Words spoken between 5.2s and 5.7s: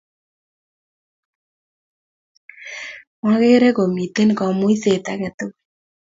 tugul